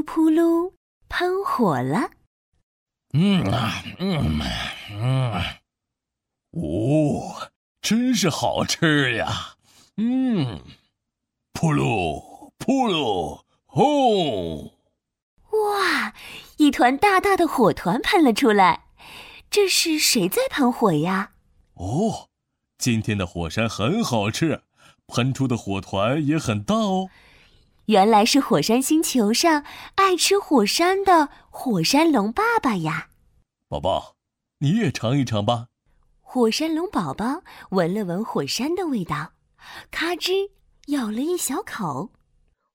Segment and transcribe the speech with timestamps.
[0.00, 0.72] 噜扑噜，
[1.10, 2.10] 喷火了。
[3.12, 4.40] 嗯啊，嗯
[4.92, 5.32] 嗯，
[6.52, 7.50] 哦，
[7.82, 9.56] 真是好吃呀！
[9.98, 10.62] 嗯，
[11.52, 14.72] 扑噜扑噜，轰！
[15.50, 16.14] 哇，
[16.56, 18.86] 一团大大的火团喷了出来。
[19.50, 21.32] 这是谁在喷火呀？
[21.74, 22.28] 哦，
[22.78, 24.62] 今天的火山很好吃，
[25.08, 27.10] 喷出的火团也很大哦。
[27.90, 29.64] 原来是火山星球上
[29.96, 33.08] 爱吃火山的火山龙爸爸呀！
[33.68, 34.14] 宝宝，
[34.58, 35.66] 你也尝一尝吧。
[36.20, 39.32] 火山龙宝宝闻了闻火山的味道，
[39.90, 40.50] 咔吱
[40.86, 42.12] 咬了一小口。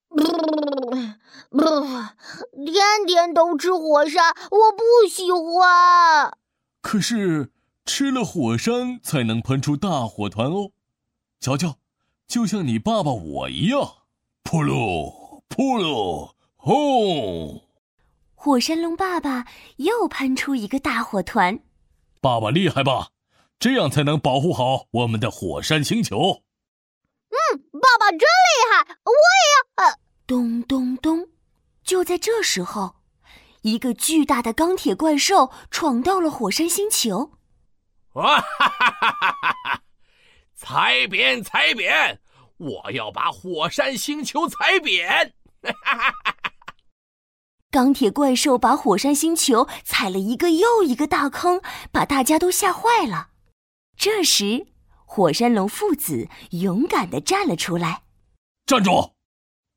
[0.10, 0.22] 不
[2.66, 6.38] 天天都吃火山，我不喜欢。
[6.82, 7.54] 可是
[7.86, 10.72] 吃了火山才能喷出大火团哦。
[11.40, 11.78] 瞧瞧，
[12.28, 14.05] 就像你爸爸我一样。
[14.46, 17.64] 噗噜噗噜，轰！
[18.36, 21.60] 火山龙爸爸又喷出一个大火团。
[22.22, 23.10] 爸爸厉害吧？
[23.58, 26.44] 这样才能保护好我们的火山星球。
[27.30, 28.26] 嗯，爸爸真厉
[28.72, 29.98] 害，我也要。
[30.28, 31.28] 咚咚咚！
[31.84, 32.98] 就在这时候，
[33.64, 37.32] 一个巨大的钢铁怪兽闯到了火山星球。
[38.14, 39.82] 哇哈哈哈哈哈！
[40.54, 42.22] 踩扁，踩扁！
[42.58, 45.34] 我要把火山星球踩扁！
[47.70, 53.32] 钢铁怪兽把火山星球踩了一个又一个大坑，把大家都吓坏了。
[53.98, 54.68] 这时，
[55.06, 58.04] 火山龙父子勇敢的站了出来
[58.66, 59.12] ：“站住！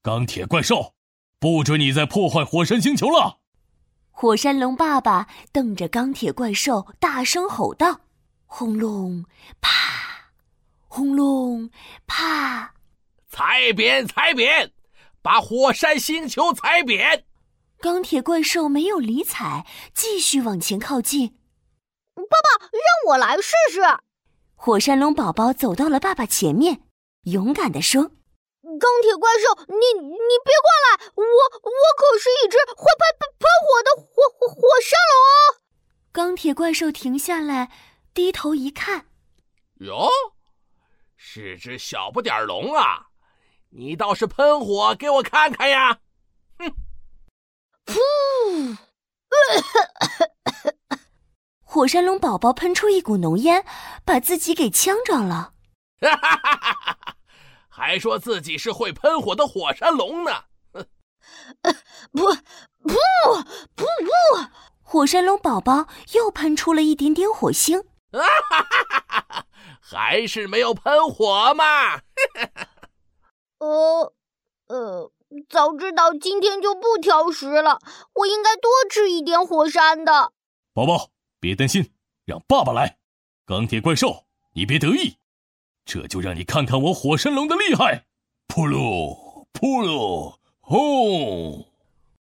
[0.03, 0.95] 钢铁怪兽，
[1.41, 3.39] 不准你再破坏火山星球了！”
[4.13, 8.03] 火山龙爸爸瞪着钢铁怪兽，大声吼道
[8.47, 9.25] ：“轰隆，
[9.61, 9.71] 啪！”
[10.91, 11.71] 轰隆，
[12.07, 12.38] 啪！
[13.59, 14.71] 踩扁，踩扁！
[15.21, 17.25] 把火山星球踩扁！
[17.81, 21.37] 钢铁怪兽没有理睬，继续往前靠近。
[22.15, 23.81] 爸爸，让我来试试。
[24.55, 26.83] 火山龙宝宝走到了爸爸前面，
[27.23, 28.03] 勇敢地说
[28.79, 31.11] ：“钢铁怪兽，你你别过来！
[31.17, 35.61] 我我可是一只会喷喷喷火的火火山龙。”
[36.15, 37.73] 钢铁怪兽停下来，
[38.15, 39.07] 低头一看，
[39.81, 40.09] 哟。
[41.17, 43.08] 是只小不点龙啊！
[43.71, 45.99] 你倒是喷火给我看看呀！
[46.59, 46.75] 哼！
[47.87, 48.79] 噗！
[51.63, 53.65] 火山龙宝宝喷出一股浓烟，
[54.05, 55.53] 把自己给呛着了。
[56.01, 57.17] 哈哈哈哈哈！
[57.69, 60.45] 还说自己是会喷火的火山龙呢！
[61.63, 61.73] 呃！
[62.13, 62.95] 不不
[63.75, 63.85] 不不！
[64.81, 67.81] 火山龙宝宝又喷出了一点点火星。
[68.11, 69.45] 哈哈哈哈哈！
[69.83, 72.01] 还是没有喷火嘛？
[73.59, 74.13] 呃
[74.69, 75.13] 呃，
[75.49, 77.81] 早知道今天就不挑食了，
[78.15, 80.33] 我应该多吃一点火山的。
[80.73, 81.11] 宝宝，
[81.41, 81.93] 别担心，
[82.25, 82.99] 让爸爸来。
[83.47, 85.17] 钢铁怪兽，你别得意，
[85.85, 88.05] 这就让你看看我火山龙的厉害。
[88.47, 91.67] 扑噜扑噜，轰！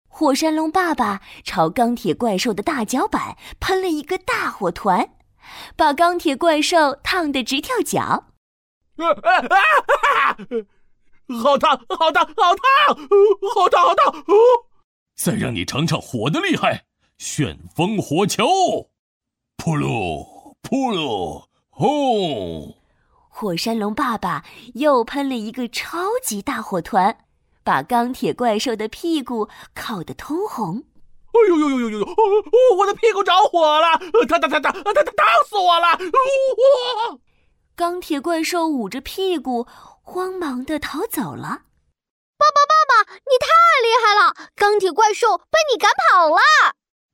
[0.08, 5.10] 火山龙爸爸朝钢铁怪兽的大脚板喷了一个大火团。
[5.76, 8.00] 把钢铁怪兽烫得直跳脚，
[8.96, 10.36] 啊啊啊！
[11.42, 12.97] 好烫，好烫，好烫，
[13.54, 14.25] 好烫，好烫！
[15.16, 16.84] 再让你尝尝火的厉害，
[17.19, 18.44] 旋风火球！
[19.56, 22.76] 噗噜噗噜，轰！
[23.28, 24.44] 火山龙爸爸
[24.75, 27.19] 又喷了一个超级大火团，
[27.64, 30.84] 把钢铁怪兽的屁股烤得通红。
[31.32, 32.06] 哎呦呦呦呦呦
[32.78, 33.98] 我的屁股着火了！
[34.26, 35.04] 烫烫烫烫烫烫烫
[35.48, 35.87] 死我了！
[35.88, 37.19] 哇！
[37.76, 39.66] 钢铁怪兽捂着屁股，
[40.00, 41.64] 慌忙的逃走了。
[42.38, 43.47] 爸爸，爸爸，你太
[43.82, 44.34] 厉害了！
[44.56, 46.38] 钢铁怪兽被你赶跑了。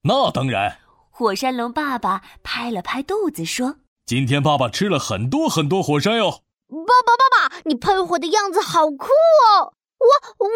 [0.05, 0.79] 那当然。
[1.11, 9.75] 火山龙爸爸拍了拍肚子说：“今天爸爸吃了很多很多火山哟。”爸爸，爸爸，你喷火的样子好酷哦！
[9.99, 10.49] 我我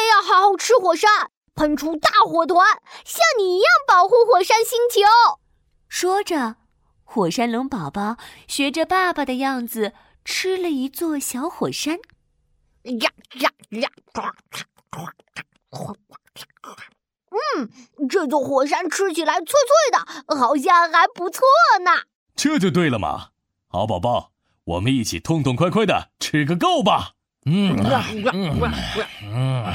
[0.00, 1.30] 也要好好吃火山。
[1.54, 2.66] 喷出大火团，
[3.04, 5.02] 像你一样保护火山星球。
[5.86, 6.56] 说着，
[7.12, 11.96] 火山龙宝宝学着爸爸的样子吃了一座小火山。
[12.84, 13.10] 呀
[13.40, 13.90] 呀呀！
[17.58, 17.68] 嗯，
[18.08, 19.58] 这座火山吃起来脆脆
[19.90, 21.42] 的，好像还不错
[21.84, 21.90] 呢。
[22.36, 23.30] 这就对了嘛！
[23.66, 24.30] 好宝宝，
[24.62, 27.14] 我们一起痛痛快快的吃个够吧。
[27.44, 27.76] 嗯
[28.32, 28.60] 嗯
[29.24, 29.74] 嗯。